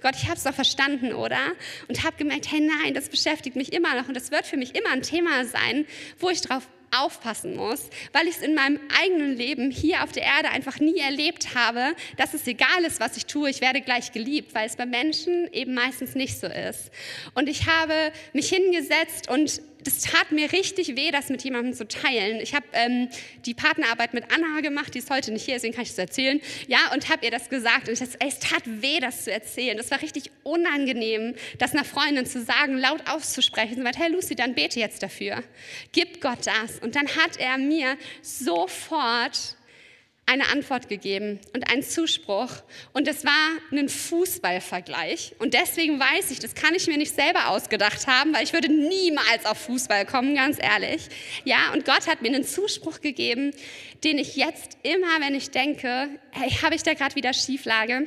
[0.00, 1.52] Gott, ich habe es doch verstanden, oder?
[1.88, 4.74] Und habe gemerkt, hey nein, das beschäftigt mich immer noch und das wird für mich
[4.74, 5.86] immer ein Thema sein,
[6.18, 10.22] wo ich drauf aufpassen muss, weil ich es in meinem eigenen Leben hier auf der
[10.22, 14.12] Erde einfach nie erlebt habe, dass es egal ist, was ich tue, ich werde gleich
[14.12, 16.90] geliebt, weil es bei Menschen eben meistens nicht so ist.
[17.34, 21.86] Und ich habe mich hingesetzt und das tat mir richtig weh, das mit jemandem zu
[21.86, 22.40] teilen.
[22.40, 23.08] Ich habe ähm,
[23.44, 26.40] die Partnerarbeit mit Anna gemacht, die ist heute nicht hier, deswegen kann ich das erzählen.
[26.66, 27.88] Ja, und habe ihr das gesagt.
[27.88, 29.76] Und ich dachte, ey, es tat weh, das zu erzählen.
[29.76, 33.74] Das war richtig unangenehm, das einer Freundin zu sagen, laut auszusprechen.
[33.76, 35.42] Sie meinte, hey Lucy, dann bete jetzt dafür.
[35.92, 36.78] Gib Gott das.
[36.80, 39.56] Und dann hat er mir sofort
[40.26, 42.50] eine Antwort gegeben und einen Zuspruch.
[42.92, 45.34] Und das war ein Fußballvergleich.
[45.38, 48.72] Und deswegen weiß ich, das kann ich mir nicht selber ausgedacht haben, weil ich würde
[48.72, 51.08] niemals auf Fußball kommen, ganz ehrlich.
[51.44, 53.52] Ja, und Gott hat mir einen Zuspruch gegeben,
[54.04, 58.06] den ich jetzt immer, wenn ich denke, hey, habe ich da gerade wieder Schieflage,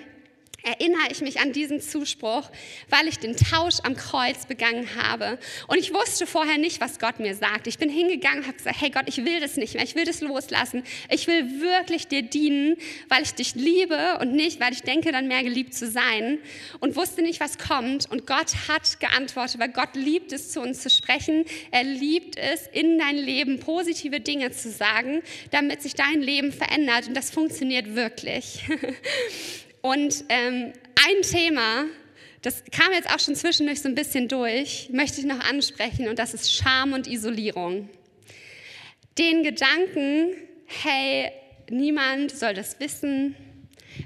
[0.65, 2.49] erinnere ich mich an diesen Zuspruch,
[2.89, 5.38] weil ich den Tausch am Kreuz begangen habe.
[5.67, 7.67] Und ich wusste vorher nicht, was Gott mir sagt.
[7.67, 10.06] Ich bin hingegangen und habe gesagt, hey Gott, ich will das nicht mehr, ich will
[10.06, 10.84] das loslassen.
[11.10, 12.75] Ich will wirklich dir dienen,
[13.10, 16.39] weil ich dich liebe und nicht, weil ich denke, dann mehr geliebt zu sein.
[16.80, 18.10] Und wusste nicht, was kommt.
[18.10, 21.45] Und Gott hat geantwortet, weil Gott liebt es, zu uns zu sprechen.
[21.71, 27.08] Er liebt es, in dein Leben positive Dinge zu sagen, damit sich dein Leben verändert.
[27.08, 28.63] Und das funktioniert wirklich.
[29.86, 31.86] Und ähm, ein Thema,
[32.41, 36.17] das kam jetzt auch schon zwischendurch so ein bisschen durch, möchte ich noch ansprechen und
[36.17, 37.88] das ist Scham und Isolierung.
[39.19, 40.34] Den Gedanken,
[40.65, 41.32] hey,
[41.69, 43.36] niemand soll das wissen.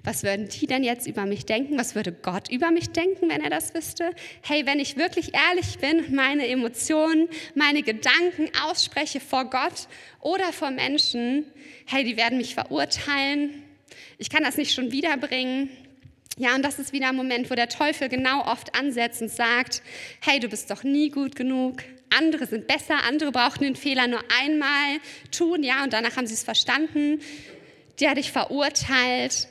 [0.04, 1.78] Was würden die denn jetzt über mich denken?
[1.78, 4.12] Was würde Gott über mich denken, wenn er das wüsste?
[4.42, 9.88] Hey, wenn ich wirklich ehrlich bin, meine Emotionen, meine Gedanken ausspreche vor Gott
[10.20, 11.46] oder vor Menschen,
[11.86, 13.64] hey, die werden mich verurteilen,
[14.20, 15.70] ich kann das nicht schon wiederbringen.
[16.38, 19.82] Ja, und das ist wieder ein Moment, wo der Teufel genau oft ansetzt und sagt,
[20.22, 21.84] hey, du bist doch nie gut genug,
[22.16, 25.00] andere sind besser, andere brauchten den Fehler nur einmal
[25.32, 27.20] tun, ja, und danach haben sie es verstanden.
[28.00, 29.48] Der hat dich verurteilt.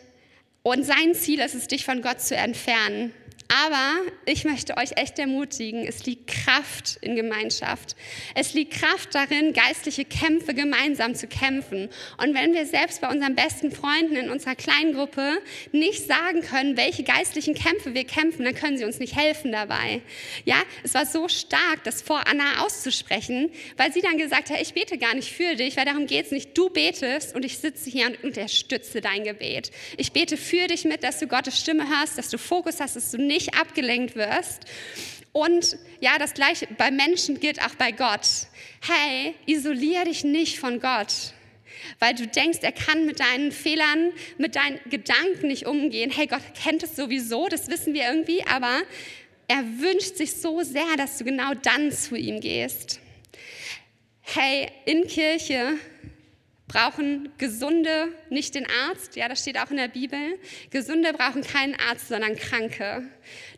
[0.63, 3.13] Und sein Ziel ist es, dich von Gott zu entfernen.
[3.51, 7.97] Aber ich möchte euch echt ermutigen, es liegt Kraft in Gemeinschaft.
[8.35, 11.89] Es liegt Kraft darin, geistliche Kämpfe gemeinsam zu kämpfen.
[12.19, 15.39] Und wenn wir selbst bei unseren besten Freunden in unserer kleinen Gruppe
[15.73, 20.03] nicht sagen können, welche geistlichen Kämpfe wir kämpfen, dann können sie uns nicht helfen dabei.
[20.45, 24.75] Ja, es war so stark, das vor Anna auszusprechen, weil sie dann gesagt hat, ich
[24.75, 26.57] bete gar nicht für dich, weil darum geht es nicht.
[26.57, 29.71] Du betest und ich sitze hier und unterstütze dein Gebet.
[29.97, 33.11] Ich bete für dich mit, dass du Gottes Stimme hörst, dass du Fokus hast, dass
[33.11, 34.65] du nicht nicht abgelenkt wirst.
[35.33, 38.27] Und ja, das gleiche bei Menschen gilt auch bei Gott.
[38.81, 41.13] Hey, isolier dich nicht von Gott,
[42.01, 46.11] weil du denkst, er kann mit deinen Fehlern, mit deinen Gedanken nicht umgehen.
[46.11, 48.83] Hey, Gott kennt es sowieso, das wissen wir irgendwie, aber
[49.47, 53.01] er wünscht sich so sehr, dass du genau dann zu ihm gehst.
[54.23, 55.75] Hey, in Kirche
[56.69, 60.39] brauchen Gesunde nicht den Arzt, ja, das steht auch in der Bibel.
[60.71, 63.09] Gesunde brauchen keinen Arzt, sondern Kranke.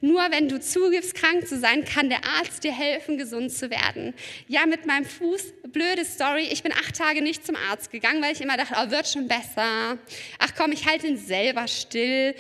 [0.01, 4.15] Nur wenn du zugibst, krank zu sein, kann der Arzt dir helfen, gesund zu werden.
[4.47, 8.33] Ja, mit meinem Fuß, blöde Story, ich bin acht Tage nicht zum Arzt gegangen, weil
[8.33, 9.99] ich immer dachte, oh, wird schon besser.
[10.39, 12.35] Ach komm, ich halte ihn selber still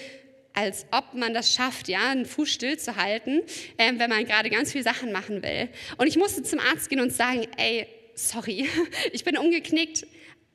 [0.52, 3.40] als ob man das schafft, ja, einen Fuß still zu halten,
[3.76, 5.68] äh, wenn man gerade ganz viele Sachen machen will.
[5.96, 8.68] Und ich musste zum Arzt gehen und sagen, ey, sorry,
[9.12, 10.06] ich bin umgeknickt,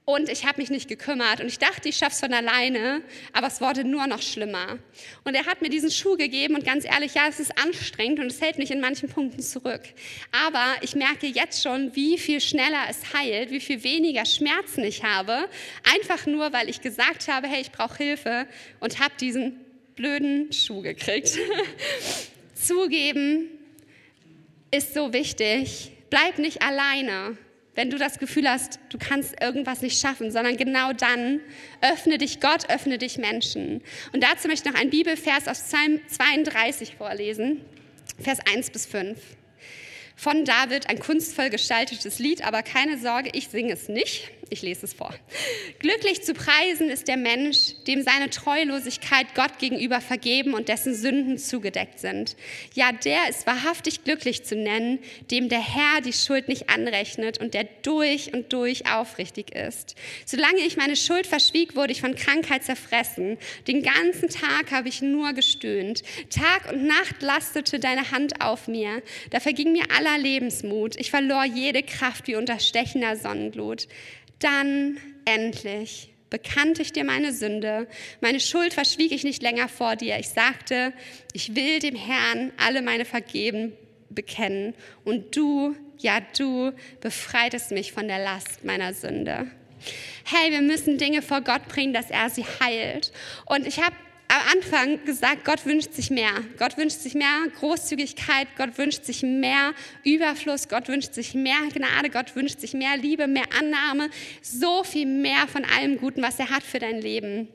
[0.05, 3.01] und ich habe mich nicht gekümmert und ich dachte, ich schaff's von alleine,
[3.33, 4.77] aber es wurde nur noch schlimmer.
[5.23, 8.27] Und er hat mir diesen Schuh gegeben und ganz ehrlich, ja, es ist anstrengend und
[8.27, 9.81] es hält mich in manchen Punkten zurück.
[10.45, 15.03] Aber ich merke jetzt schon, wie viel schneller es heilt, wie viel weniger Schmerzen ich
[15.03, 15.49] habe,
[15.95, 18.47] einfach nur, weil ich gesagt habe, hey, ich brauche Hilfe
[18.79, 19.59] und habe diesen
[19.95, 21.39] blöden Schuh gekriegt.
[22.53, 23.49] Zugeben
[24.69, 25.91] ist so wichtig.
[26.11, 27.37] Bleib nicht alleine
[27.75, 31.41] wenn du das Gefühl hast, du kannst irgendwas nicht schaffen, sondern genau dann
[31.81, 33.83] öffne dich Gott, öffne dich Menschen.
[34.13, 37.61] Und dazu möchte ich noch einen Bibelvers aus Psalm 32 vorlesen,
[38.19, 39.19] Vers 1 bis 5
[40.15, 44.31] von David, ein kunstvoll gestaltetes Lied, aber keine Sorge, ich singe es nicht.
[44.49, 45.13] Ich lese es vor.
[45.79, 51.38] Glücklich zu preisen ist der Mensch, dem seine Treulosigkeit Gott gegenüber vergeben und dessen Sünden
[51.38, 52.36] zugedeckt sind.
[52.73, 54.99] Ja, der ist wahrhaftig glücklich zu nennen,
[55.31, 59.95] dem der Herr die Schuld nicht anrechnet und der durch und durch aufrichtig ist.
[60.25, 63.38] Solange ich meine Schuld verschwieg, wurde ich von Krankheit zerfressen.
[63.67, 66.03] Den ganzen Tag habe ich nur gestöhnt.
[66.29, 69.01] Tag und Nacht lastete deine Hand auf mir.
[69.31, 70.95] Da verging mir aller Lebensmut.
[70.97, 73.88] Ich verlor jede Kraft wie unter stechender Sonnenglut.
[74.39, 77.88] Dann endlich bekannte ich dir meine Sünde,
[78.19, 80.19] meine Schuld verschwieg ich nicht länger vor dir.
[80.19, 80.91] Ich sagte,
[81.34, 83.74] ich will dem Herrn alle meine Vergeben
[84.10, 86.71] bekennen und du, ja du,
[87.02, 89.48] befreitest mich von der Last meiner Sünde.
[90.24, 93.12] Hey, wir müssen Dinge vor Gott bringen, dass er sie heilt.
[93.45, 93.95] Und ich habe
[94.27, 96.31] am Anfang gesagt, Gott wünscht sich mehr.
[96.57, 102.09] Gott wünscht sich mehr Großzügigkeit, Gott wünscht sich mehr Überfluss, Gott wünscht sich mehr Gnade,
[102.09, 104.09] Gott wünscht sich mehr Liebe, mehr Annahme,
[104.41, 107.49] so viel mehr von allem Guten, was er hat für dein Leben.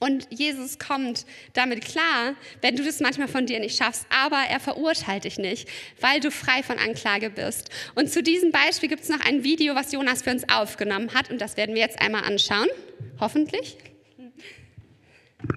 [0.00, 4.60] Und Jesus kommt damit klar, wenn du das manchmal von dir nicht schaffst, aber er
[4.60, 5.68] verurteilt dich nicht,
[6.00, 7.70] weil du frei von Anklage bist.
[7.96, 11.30] Und zu diesem Beispiel gibt es noch ein Video, was Jonas für uns aufgenommen hat
[11.30, 12.68] und das werden wir jetzt einmal anschauen,
[13.18, 13.76] hoffentlich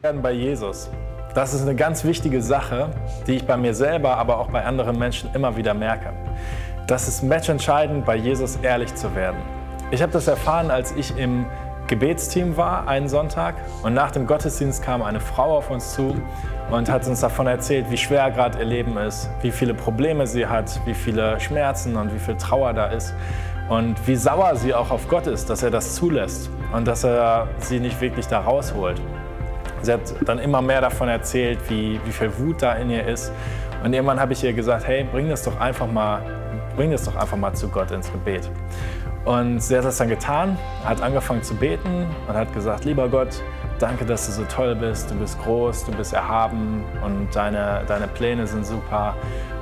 [0.03, 0.89] werden bei Jesus.
[1.35, 2.89] Das ist eine ganz wichtige Sache,
[3.27, 6.11] die ich bei mir selber, aber auch bei anderen Menschen immer wieder merke.
[6.87, 9.37] Das ist matchentscheidend, bei Jesus ehrlich zu werden.
[9.91, 11.45] Ich habe das erfahren, als ich im
[11.85, 13.53] Gebetsteam war, einen Sonntag.
[13.83, 16.15] Und nach dem Gottesdienst kam eine Frau auf uns zu
[16.71, 20.47] und hat uns davon erzählt, wie schwer gerade ihr Leben ist, wie viele Probleme sie
[20.47, 23.13] hat, wie viele Schmerzen und wie viel Trauer da ist.
[23.69, 27.49] Und wie sauer sie auch auf Gott ist, dass er das zulässt und dass er
[27.59, 28.99] sie nicht wirklich da rausholt.
[29.81, 33.31] Sie hat dann immer mehr davon erzählt, wie, wie viel Wut da in ihr ist.
[33.83, 36.21] Und irgendwann habe ich ihr gesagt, hey, bring das doch einfach mal,
[36.75, 38.49] bring das doch einfach mal zu Gott ins Gebet.
[39.25, 43.43] Und sie hat das dann getan, hat angefangen zu beten und hat gesagt, lieber Gott,
[43.79, 48.07] danke, dass du so toll bist, du bist groß, du bist erhaben und deine, deine
[48.07, 49.15] Pläne sind super.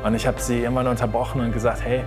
[0.04, 2.04] Und ich habe sie irgendwann unterbrochen und gesagt, hey,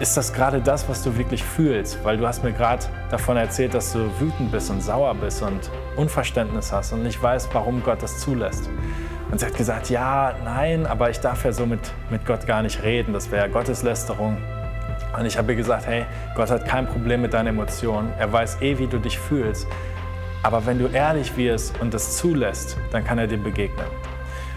[0.00, 2.02] ist das gerade das, was du wirklich fühlst?
[2.04, 5.70] Weil du hast mir gerade davon erzählt, dass du wütend bist und sauer bist und
[5.96, 8.70] Unverständnis hast und nicht weißt, warum Gott das zulässt.
[9.30, 11.80] Und sie hat gesagt, ja, nein, aber ich darf ja so mit,
[12.10, 14.36] mit Gott gar nicht reden, das wäre Gotteslästerung.
[15.18, 16.04] Und ich habe ihr gesagt, hey,
[16.34, 19.66] Gott hat kein Problem mit deinen Emotionen, er weiß eh, wie du dich fühlst.
[20.42, 23.86] Aber wenn du ehrlich wirst und das zulässt, dann kann er dir begegnen.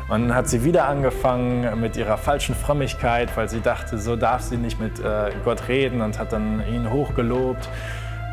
[0.10, 4.42] Und dann hat sie wieder angefangen mit ihrer falschen Frömmigkeit, weil sie dachte, so darf
[4.42, 7.70] sie nicht mit äh, Gott reden und hat dann ihn hochgelobt.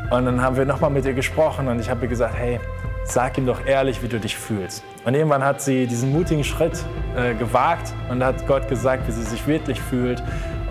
[0.09, 2.59] Und dann haben wir nochmal mit ihr gesprochen und ich habe ihr gesagt, hey,
[3.07, 4.83] sag ihm doch ehrlich, wie du dich fühlst.
[5.05, 6.83] Und irgendwann hat sie diesen mutigen Schritt
[7.15, 10.21] äh, gewagt und hat Gott gesagt, wie sie sich wirklich fühlt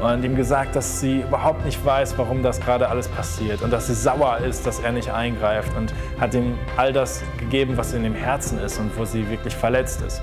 [0.02, 3.86] und ihm gesagt, dass sie überhaupt nicht weiß, warum das gerade alles passiert und dass
[3.86, 8.02] sie sauer ist, dass er nicht eingreift und hat ihm all das gegeben, was in
[8.02, 10.20] dem Herzen ist und wo sie wirklich verletzt ist.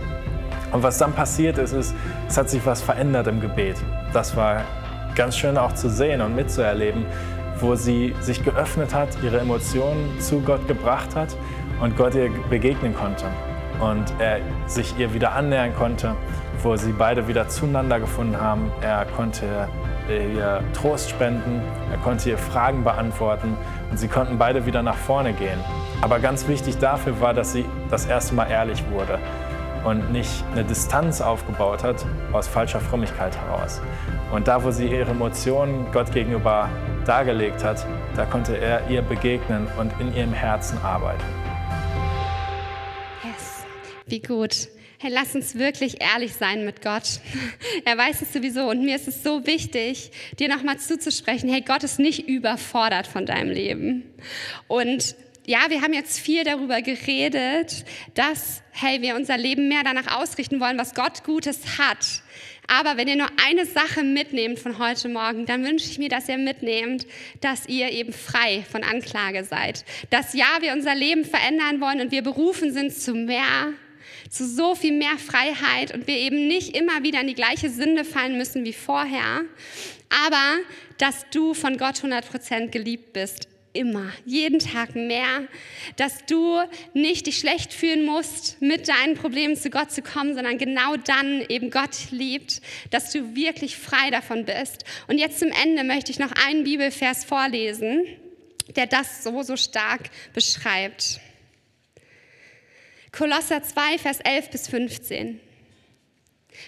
[0.71, 1.95] Und was dann passiert ist, ist,
[2.27, 3.77] es hat sich was verändert im Gebet.
[4.11, 4.61] Das war
[5.15, 7.05] ganz schön auch zu sehen und mitzuerleben,
[7.59, 11.35] wo sie sich geöffnet hat, ihre Emotionen zu Gott gebracht hat
[11.81, 13.25] und Gott ihr begegnen konnte.
[13.79, 16.15] Und er sich ihr wieder annähern konnte,
[16.61, 18.71] wo sie beide wieder zueinander gefunden haben.
[18.81, 19.67] Er konnte
[20.09, 23.57] ihr Trost spenden, er konnte ihr Fragen beantworten
[23.89, 25.59] und sie konnten beide wieder nach vorne gehen.
[26.01, 29.19] Aber ganz wichtig dafür war, dass sie das erste Mal ehrlich wurde
[29.83, 33.81] und nicht eine Distanz aufgebaut hat aus falscher Frömmigkeit heraus.
[34.31, 36.69] Und da, wo sie ihre Emotionen Gott gegenüber
[37.05, 41.42] dargelegt hat, da konnte er ihr begegnen und in ihrem Herzen arbeiten.
[44.13, 44.67] Wie gut.
[44.99, 47.19] Hey, lass uns wirklich ehrlich sein mit Gott.
[47.83, 51.83] Er weiß es sowieso und mir ist es so wichtig, dir nochmal zuzusprechen, hey, Gott
[51.83, 54.03] ist nicht überfordert von deinem Leben.
[54.67, 55.15] Und
[55.47, 60.59] ja, wir haben jetzt viel darüber geredet, dass, hey, wir unser Leben mehr danach ausrichten
[60.59, 62.21] wollen, was Gott Gutes hat.
[62.67, 66.29] Aber wenn ihr nur eine Sache mitnehmt von heute Morgen, dann wünsche ich mir, dass
[66.29, 67.07] ihr mitnehmt,
[67.41, 69.83] dass ihr eben frei von Anklage seid.
[70.11, 73.73] Dass ja, wir unser Leben verändern wollen und wir berufen sind zu mehr,
[74.33, 78.03] zu so viel mehr Freiheit und wir eben nicht immer wieder in die gleiche Sünde
[78.03, 79.41] fallen müssen wie vorher,
[80.27, 80.57] aber
[80.97, 85.47] dass du von Gott 100% geliebt bist immer, jeden Tag mehr,
[85.95, 86.59] dass du
[86.93, 91.41] nicht dich schlecht fühlen musst, mit deinen Problemen zu Gott zu kommen, sondern genau dann
[91.49, 94.85] eben Gott liebt, dass du wirklich frei davon bist.
[95.07, 98.05] Und jetzt zum Ende möchte ich noch einen Bibelvers vorlesen,
[98.75, 101.19] der das so, so stark beschreibt.
[103.15, 105.39] Kolosser 2, Vers 11 bis 15.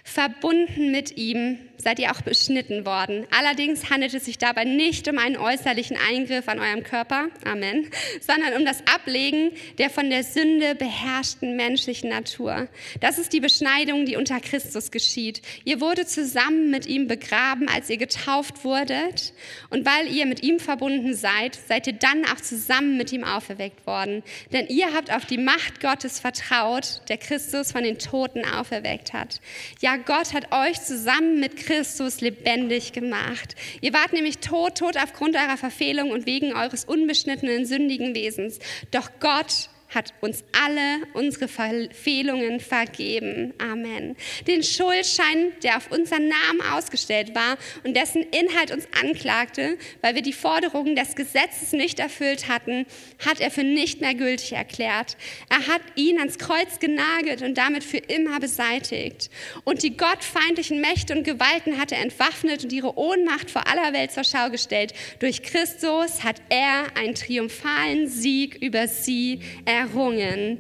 [0.04, 3.28] Verbunden mit ihm seid ihr auch beschnitten worden.
[3.30, 7.90] Allerdings handelt es sich dabei nicht um einen äußerlichen Eingriff an eurem Körper, Amen,
[8.22, 12.68] sondern um das Ablegen der von der Sünde beherrschten menschlichen Natur.
[13.02, 15.42] Das ist die Beschneidung, die unter Christus geschieht.
[15.64, 19.34] Ihr wurde zusammen mit ihm begraben, als ihr getauft wurdet.
[19.70, 23.86] Und weil ihr mit ihm verbunden seid, seid ihr dann auch zusammen mit ihm auferweckt
[23.86, 24.24] worden.
[24.52, 29.40] Denn ihr habt auf die Macht Gottes vertraut, der Christus von den Toten auferweckt hat.
[29.86, 33.54] Ja, Gott hat euch zusammen mit Christus lebendig gemacht.
[33.82, 38.58] Ihr wart nämlich tot, tot aufgrund eurer Verfehlung und wegen eures unbeschnittenen, sündigen Wesens.
[38.89, 43.54] Doch Gott hat uns alle unsere Verfehlungen vergeben.
[43.58, 44.16] Amen.
[44.46, 50.22] Den Schuldschein, der auf unseren Namen ausgestellt war und dessen Inhalt uns anklagte, weil wir
[50.22, 52.86] die Forderungen des Gesetzes nicht erfüllt hatten,
[53.26, 55.16] hat er für nicht mehr gültig erklärt.
[55.50, 59.30] Er hat ihn ans Kreuz genagelt und damit für immer beseitigt.
[59.64, 64.12] Und die gottfeindlichen Mächte und Gewalten hat er entwaffnet und ihre Ohnmacht vor aller Welt
[64.12, 64.94] zur Schau gestellt.
[65.20, 70.58] Durch Christus hat er einen triumphalen Sieg über sie errungen errungen.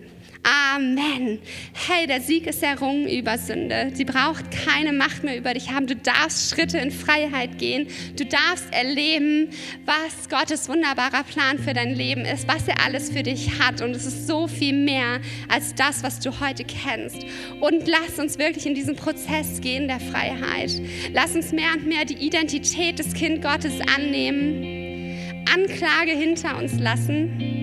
[0.75, 1.39] Amen.
[1.73, 3.89] Hey, der Sieg ist errungen über Sünde.
[3.95, 5.87] Sie braucht keine Macht mehr über dich haben.
[5.87, 7.87] Du darfst Schritte in Freiheit gehen.
[8.15, 9.49] Du darfst erleben,
[9.85, 13.81] was Gottes wunderbarer Plan für dein Leben ist, was er alles für dich hat.
[13.81, 17.25] Und es ist so viel mehr als das, was du heute kennst.
[17.61, 20.71] Und lass uns wirklich in diesen Prozess gehen der Freiheit.
[21.11, 27.54] Lass uns mehr und mehr die Identität des Kind Gottes annehmen, Anklage hinter uns lassen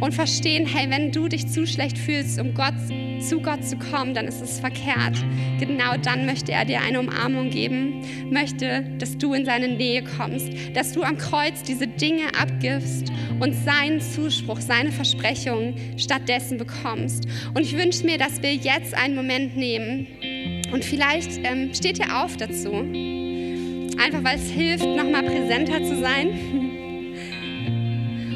[0.00, 2.74] und verstehen, hey, wenn du dich zu schlecht fühlst, um Gott,
[3.20, 5.16] zu Gott zu kommen, dann ist es verkehrt.
[5.58, 10.48] Genau dann möchte er dir eine Umarmung geben, möchte, dass du in seine Nähe kommst,
[10.74, 17.26] dass du am Kreuz diese Dinge abgibst und seinen Zuspruch, seine Versprechungen stattdessen bekommst.
[17.54, 20.06] Und ich wünsche mir, dass wir jetzt einen Moment nehmen
[20.72, 22.72] und vielleicht ähm, steht ihr auf dazu.
[22.72, 26.73] Einfach weil es hilft, nochmal präsenter zu sein.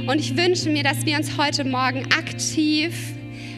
[0.08, 2.94] Und ich wünsche mir, dass wir uns heute Morgen aktiv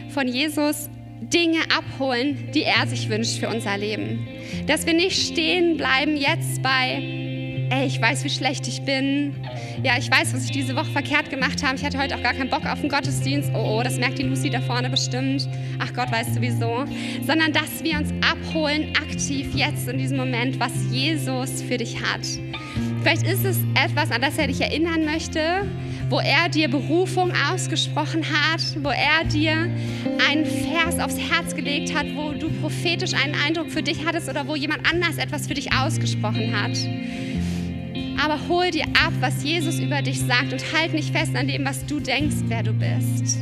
[0.09, 0.89] von Jesus
[1.21, 4.27] Dinge abholen, die er sich wünscht für unser Leben.
[4.67, 9.33] Dass wir nicht stehen bleiben jetzt bei, ey, ich weiß, wie schlecht ich bin.
[9.81, 11.77] Ja, ich weiß, was ich diese Woche verkehrt gemacht habe.
[11.77, 13.49] Ich hatte heute auch gar keinen Bock auf den Gottesdienst.
[13.53, 15.47] Oh, oh, das merkt die Lucy da vorne bestimmt.
[15.79, 16.83] Ach Gott weiß sowieso.
[17.25, 22.27] Sondern, dass wir uns abholen, aktiv jetzt in diesem Moment, was Jesus für dich hat.
[23.03, 25.65] Vielleicht ist es etwas, an das er dich erinnern möchte
[26.11, 29.53] wo er dir Berufung ausgesprochen hat, wo er dir
[30.29, 34.45] einen Vers aufs Herz gelegt hat, wo du prophetisch einen Eindruck für dich hattest oder
[34.45, 36.77] wo jemand anders etwas für dich ausgesprochen hat.
[38.21, 41.63] Aber hol dir ab, was Jesus über dich sagt und halt nicht fest an dem,
[41.63, 43.37] was du denkst, wer du bist.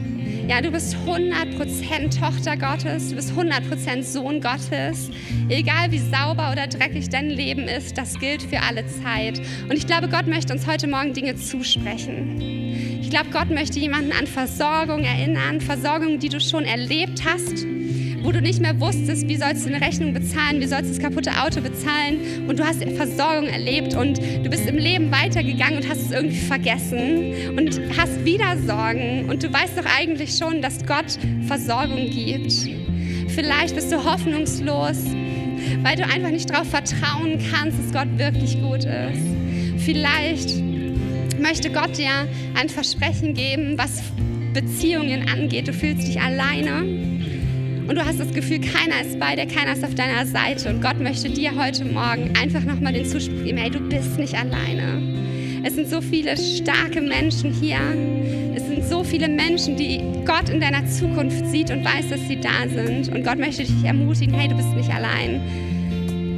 [0.49, 5.11] Ja, du bist 100% Tochter Gottes, du bist 100% Sohn Gottes.
[5.47, 9.39] Egal wie sauber oder dreckig dein Leben ist, das gilt für alle Zeit.
[9.69, 12.41] Und ich glaube, Gott möchte uns heute Morgen Dinge zusprechen.
[12.99, 17.67] Ich glaube, Gott möchte jemanden an Versorgung erinnern, Versorgung, die du schon erlebt hast
[18.23, 20.99] wo du nicht mehr wusstest, wie sollst du eine Rechnung bezahlen, wie sollst du das
[20.99, 25.89] kaputte Auto bezahlen und du hast Versorgung erlebt und du bist im Leben weitergegangen und
[25.89, 30.85] hast es irgendwie vergessen und hast wieder Sorgen und du weißt doch eigentlich schon, dass
[30.85, 31.17] Gott
[31.47, 32.53] Versorgung gibt.
[33.29, 34.97] Vielleicht bist du hoffnungslos,
[35.83, 39.85] weil du einfach nicht darauf vertrauen kannst, dass Gott wirklich gut ist.
[39.85, 40.61] Vielleicht
[41.39, 44.01] möchte Gott dir ein Versprechen geben, was
[44.53, 45.67] Beziehungen angeht.
[45.67, 47.18] Du fühlst dich alleine
[47.89, 50.69] und du hast das Gefühl, keiner ist bei dir, keiner ist auf deiner Seite.
[50.69, 54.35] Und Gott möchte dir heute Morgen einfach nochmal den Zuspruch geben, hey, du bist nicht
[54.35, 55.01] alleine.
[55.63, 57.79] Es sind so viele starke Menschen hier.
[58.55, 62.39] Es sind so viele Menschen, die Gott in deiner Zukunft sieht und weiß, dass sie
[62.39, 63.09] da sind.
[63.09, 65.41] Und Gott möchte dich ermutigen, hey, du bist nicht allein.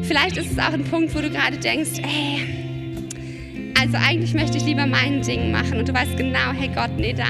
[0.03, 2.60] Vielleicht ist es auch ein Punkt, wo du gerade denkst, hey,
[3.93, 7.11] also eigentlich möchte ich lieber mein Ding machen und du weißt genau, hey Gott, nee,
[7.11, 7.25] da,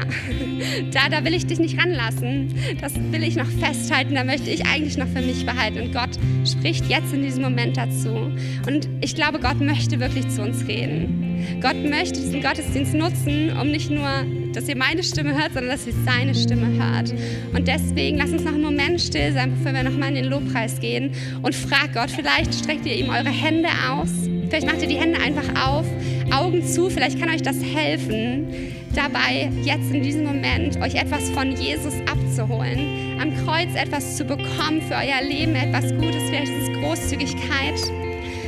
[0.91, 2.53] da, da will ich dich nicht ranlassen.
[2.79, 5.79] Das will ich noch festhalten, da möchte ich eigentlich noch für mich behalten.
[5.79, 6.11] Und Gott
[6.45, 8.31] spricht jetzt in diesem Moment dazu.
[8.67, 11.59] Und ich glaube, Gott möchte wirklich zu uns reden.
[11.61, 15.87] Gott möchte diesen Gottesdienst nutzen, um nicht nur, dass ihr meine Stimme hört, sondern dass
[15.87, 17.11] ihr seine Stimme hört.
[17.55, 20.79] Und deswegen lass uns noch einen Moment still sein, bevor wir nochmal in den Lobpreis
[20.79, 24.11] gehen und frag Gott, vielleicht streckt ihr ihm eure Hände aus
[24.51, 25.85] Vielleicht macht ihr die Hände einfach auf,
[26.31, 28.47] Augen zu, vielleicht kann euch das helfen,
[28.95, 34.81] dabei jetzt in diesem Moment euch etwas von Jesus abzuholen, am Kreuz etwas zu bekommen
[34.87, 37.79] für euer Leben, etwas Gutes, vielleicht ist es Großzügigkeit,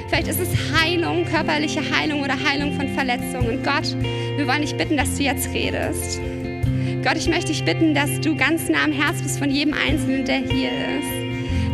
[0.07, 3.61] vielleicht ist es Heilung, körperliche Heilung oder Heilung von Verletzungen.
[3.63, 3.95] Gott,
[4.37, 6.19] wir wollen dich bitten, dass du jetzt redest.
[7.03, 10.25] Gott, ich möchte dich bitten, dass du ganz nah am Herz bist von jedem Einzelnen,
[10.25, 11.23] der hier ist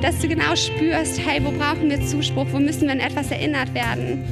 [0.01, 3.73] dass du genau spürst, hey, wo brauchen wir Zuspruch, wo müssen wir an etwas erinnert
[3.73, 4.23] werden.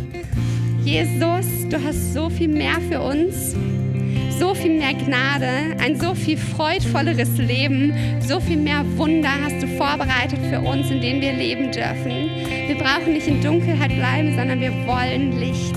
[0.84, 3.56] Jesus, du hast so viel mehr für uns,
[4.40, 9.68] so viel mehr Gnade, ein so viel freudvolleres Leben, so viel mehr Wunder hast du
[9.68, 12.30] vorbereitet für uns, in denen wir leben dürfen.
[12.68, 15.76] Wir brauchen nicht in Dunkelheit bleiben, sondern wir wollen Licht.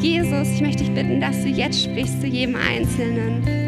[0.00, 3.63] Jesus, ich möchte dich bitten, dass du jetzt sprichst zu jedem Einzelnen.